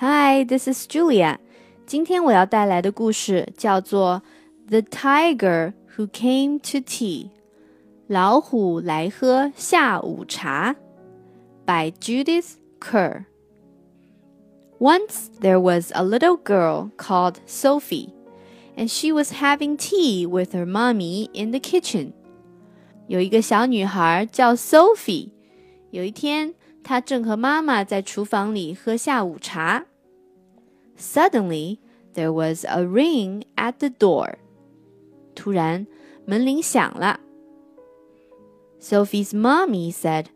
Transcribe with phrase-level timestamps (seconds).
[0.00, 1.38] Hi, this is Julia.
[1.86, 4.22] 今天我要带来的故事叫做《
[4.68, 7.24] The Tiger Who Came to Tea》。
[8.06, 10.76] 老虎来喝下午茶。
[11.64, 13.24] By Judith Kerr.
[14.78, 18.10] Once there was a little girl called Sophie,
[18.76, 22.12] and she was having tea with her mommy in the kitchen.
[23.08, 25.30] 有一个小女孩叫 Sophie。
[25.90, 26.54] 有一天，
[26.84, 29.86] 她正和妈妈在厨房里喝下午茶。
[31.00, 31.78] Suddenly,
[32.14, 34.38] there was a ring at the door.
[35.34, 35.86] 突然，
[36.24, 37.20] 门铃响了。
[38.80, 40.26] Sophie's mommy said,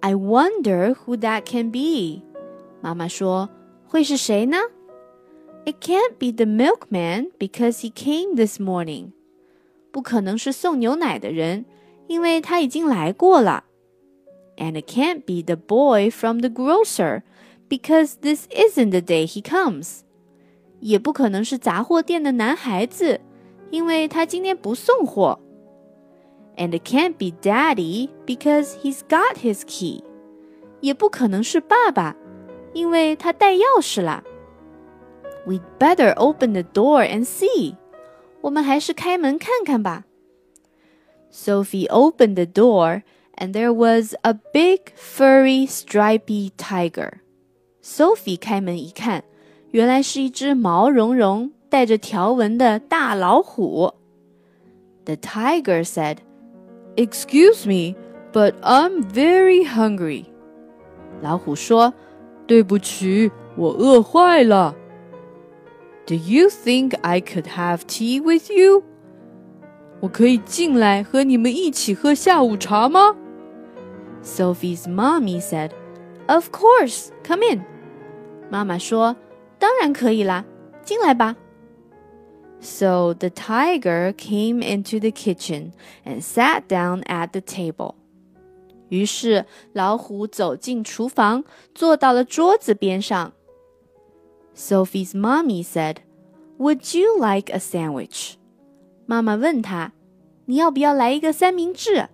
[0.00, 2.22] "I wonder who that can be."
[2.80, 3.48] 妈妈说：“
[3.86, 4.58] 会是谁呢？”
[5.64, 9.12] It can't be the milkman because he came this morning.
[9.92, 11.64] 不可能是送牛奶的人，
[12.08, 13.64] 因为他已经来过了。
[14.56, 17.22] And it can't be the boy from the grocer
[17.68, 20.00] because this isn't the day he comes.
[20.80, 23.20] 也不可能是杂货店的男孩子，
[23.70, 25.38] 因为他今天不送货。
[26.56, 30.02] And it can't be daddy because he's got his key.
[30.80, 32.16] 也不可能是爸爸，
[32.72, 34.22] 因为他带钥匙啦。
[35.46, 37.76] We'd better open the door and see.
[38.40, 40.04] 我们还是开门看看吧。
[41.32, 43.02] Sophie opened the door,
[43.36, 47.20] and there was a big, furry, stripy tiger.
[47.82, 49.24] Sophie 开门一看。
[49.70, 53.94] 原来是一只毛茸茸、带着条纹的大老虎。
[55.04, 56.18] The tiger said,
[56.96, 57.96] "Excuse me,
[58.32, 60.26] but I'm very hungry."
[61.20, 64.76] 老虎说：“对不起，我饿坏了。”
[66.06, 68.82] Do you think I could have tea with you?
[70.00, 73.16] 我可以进来和你们一起喝下午茶吗？
[74.22, 75.70] Sophie's mommy said,
[76.26, 77.62] "Of course, come in."
[78.50, 79.16] 妈妈说。
[79.58, 80.44] 当然可以啦，
[80.84, 81.36] 进来吧。
[82.60, 85.72] So the tiger came into the kitchen
[86.04, 87.94] and sat down at the table.
[88.88, 91.44] 于是老虎走进厨房，
[91.74, 93.32] 坐到了桌子边上。
[94.54, 95.96] Sophie's mommy said,
[96.58, 98.34] "Would you like a sandwich?"
[99.06, 99.92] 妈妈问他：“
[100.44, 102.08] 你要不要来一个三明治？”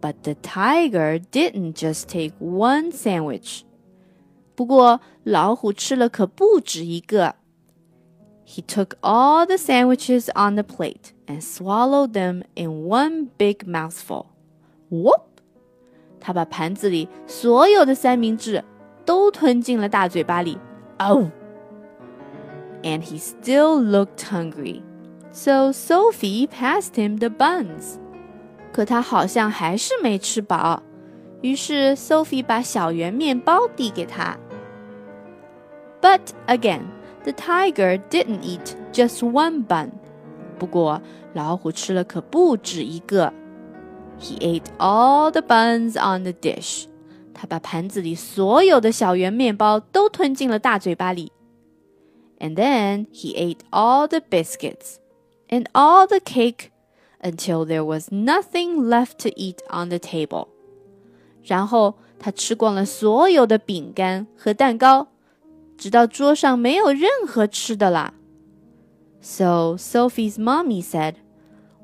[0.00, 3.62] But the tiger didn't just take one sandwich.
[4.58, 7.34] 不过老虎吃了可不止一个。
[8.46, 14.26] He took all the sandwiches on the plate and swallowed them in one big mouthful.
[14.90, 15.22] Whoop！
[16.20, 18.62] 他把盘子里所有的三明治
[19.04, 20.58] 都吞进了大嘴巴里。
[20.98, 21.26] Oh!
[22.82, 24.82] And he still looked hungry.
[25.32, 27.98] So Sophie passed him the buns.
[28.72, 30.82] 可他好像还是没吃饱，
[31.40, 34.38] 于是 Sophie 把小圆面包递给他。
[36.04, 36.90] but again,
[37.24, 39.90] the tiger didn't eat just one bun.
[40.58, 41.00] 不过
[41.32, 43.32] 老虎吃了可不止一个。
[44.20, 46.84] He ate all the buns on the dish.
[47.32, 51.32] 他把盘子里所有的小圆面包都吞进了大嘴巴里。
[52.38, 54.96] And then he ate all the biscuits
[55.48, 56.70] and all the cake
[57.22, 60.48] until there was nothing left to eat on the table.
[61.42, 65.08] 然后他吃光了所有的饼干和蛋糕。
[65.78, 68.14] 直到桌上没有任何吃的啦。
[69.20, 71.14] So Sophie's mommy said,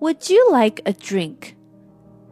[0.00, 1.54] "Would you like a drink?"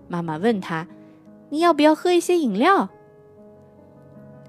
[0.09, 2.89] 妈妈问她：“你要不要喝一些饮料？”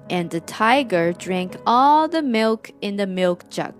[0.08, 3.72] And the tiger drank all the milk in the milk jug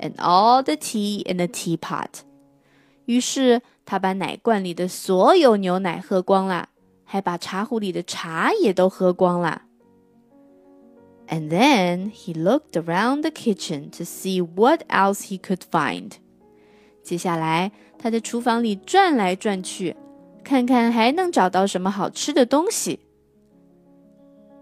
[0.00, 2.22] and all the tea in the teapot.
[3.04, 6.68] 于是他把奶罐里的所有牛奶喝光了，
[7.04, 9.62] 还把茶壶里的茶也都喝光了。
[11.32, 16.12] and then he looked around the kitchen to see what else he could find.
[17.02, 19.96] 接下来，他在厨房里转来转去，
[20.44, 23.00] 看看还能找到什么好吃的东西。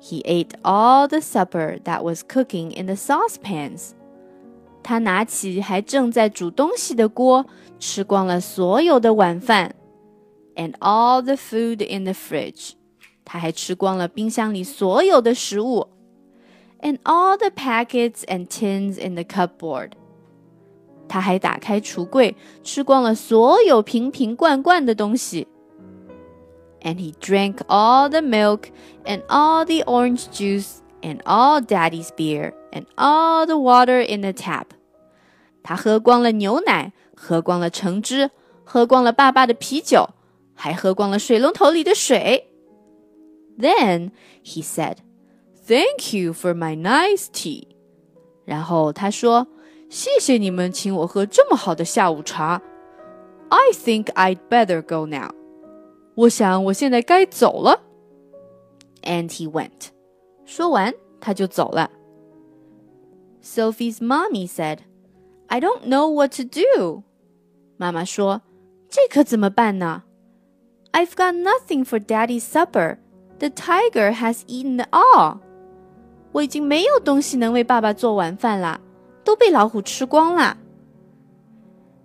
[0.00, 3.90] He ate all the supper that was cooking in the saucepans.
[4.82, 7.44] 他拿起还正在煮东西的锅，
[7.80, 9.72] 吃光了所有的晚饭，
[10.54, 12.74] and all the food in the fridge.
[13.24, 15.88] 他还吃光了冰箱里所有的食物。
[16.80, 19.92] and all the packets and tins in the cupboard.
[21.08, 22.34] 他还打开橱柜，
[22.64, 25.46] 吃光了所有瓶瓶罐罐的东西。
[26.82, 28.70] And he drank all the milk
[29.04, 34.32] and all the orange juice and all Daddy's beer and all the water in the
[34.32, 34.66] tap.
[35.62, 38.30] 他喝光了牛奶，喝光了橙汁，
[38.64, 40.10] 喝光了爸爸的啤酒，
[40.54, 42.48] 还喝光了水龙头里的水。
[43.58, 44.10] Then
[44.44, 44.98] he said.
[45.70, 47.68] Thank you for my nice tea.
[48.44, 52.62] 然后他说：“谢谢你们请我喝这么好的下午茶。
[53.48, 55.30] I think I'd better go now。
[56.14, 57.82] 我想我现在该走了。”
[59.02, 59.88] And he went。
[60.44, 61.90] 说完，他就走了。
[63.42, 64.78] Sophie's mommy said,
[65.48, 67.02] "I don't know what to do."
[67.76, 68.42] 妈妈说：“
[68.88, 70.04] 这可怎么办呢？
[70.92, 72.98] I've got nothing for Daddy's supper.
[73.38, 75.38] The tiger has eaten all."
[76.31, 78.79] 我已经没有东西能为爸爸做晚饭啦，
[79.23, 80.57] 都被老虎吃光啦。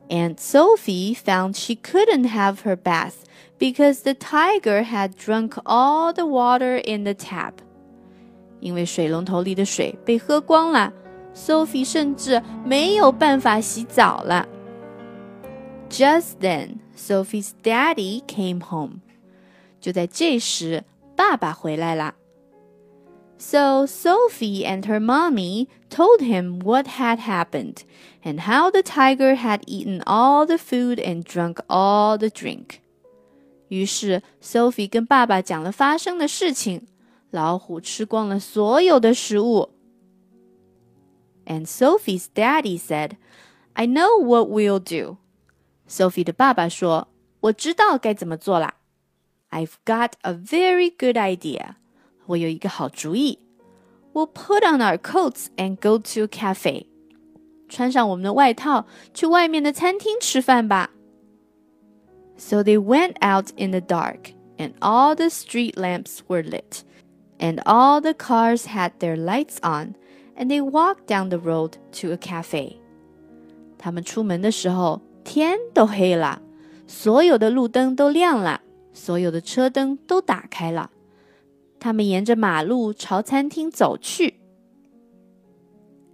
[0.09, 3.15] And Sophie found she couldn't have her bath
[3.59, 7.55] because the tiger had drunk all the water in the tap.
[8.61, 10.93] 因为水龙头里的水被喝光了
[11.35, 14.49] ，Sophie 甚至没有办法洗澡了。
[15.91, 19.01] Just then, Sophie's daddy came home.
[19.81, 20.85] 就在这时，
[21.15, 22.15] 爸爸回来了。
[23.38, 27.84] So Sophie and her mommy told him what had happened
[28.24, 32.82] and how the tiger had eaten all the food and drunk all the drink.
[33.70, 36.84] 于是 Sophie 跟爸爸讲了发生的事情，
[37.32, 39.70] 老虎吃光了所有的食物。
[41.46, 43.14] And Sophie's daddy said,
[43.74, 45.18] "I know what we'll do."
[45.90, 48.76] Sophie 的爸爸说：“我知道该怎么做啦。
[49.50, 51.76] I've got a very good idea.
[52.26, 53.40] 我有一个好主意。
[54.14, 56.88] We'll put on our coats and go to a cafe.
[57.70, 60.92] 穿上我们的外套，去外面的餐厅吃饭吧。
[62.38, 66.82] So they went out in the dark, and all the street lamps were lit,
[67.40, 69.94] and all the cars had their lights on,
[70.36, 72.78] and they walked down the road to a cafe.
[73.78, 76.42] 他们出门的时候，天都黑了，
[76.88, 78.62] 所有的路灯都亮了，
[78.92, 80.90] 所有的车灯都打开了。
[81.80, 84.36] 他们沿着马路朝餐厅走去。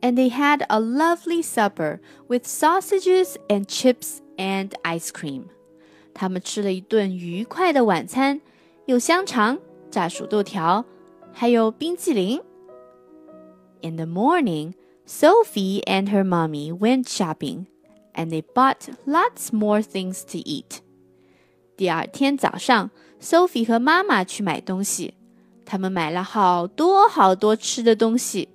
[0.02, 5.46] And they had a lovely supper with sausages and chips and ice cream.
[6.14, 8.42] 他们吃了一顿愉快的晚餐，
[8.86, 9.60] 有香肠、
[9.92, 10.86] 炸薯豆条，
[11.34, 12.42] 还有冰淇淋。
[13.82, 14.74] In the morning,
[15.06, 17.66] Sophie and her mommy went shopping,
[18.14, 20.80] and they bought lots more things to eat.
[21.76, 22.90] 第二天早上，
[23.22, 25.16] Sophie 和妈妈去买东西。
[25.66, 28.50] 他们买了好多好多吃的东西。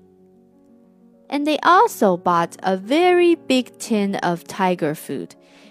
[1.28, 5.30] And they also bought a very big tin of tiger food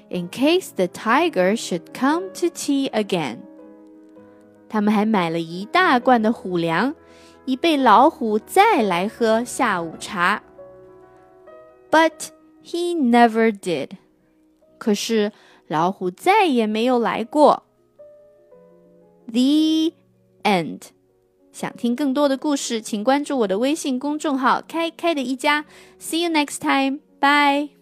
[0.10, 3.40] in case the tiger should come to tea again.
[4.68, 6.96] 他们还买了一大罐的虎粮，
[7.46, 10.42] 以备老虎再来喝下午茶。
[11.92, 12.30] But
[12.64, 13.90] he never did.
[14.78, 15.32] 可是
[15.68, 17.64] 老虎再也没有来过。
[19.28, 19.94] The
[20.44, 20.82] end.
[21.57, 25.65] 想听更多的故事，请关注我的微信公众号“开开的一家”。
[25.99, 26.99] See you next time.
[27.19, 27.76] Bye.